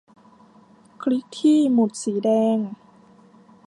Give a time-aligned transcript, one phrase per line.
[1.01, 2.57] คลิกที่ หมุดสีแดง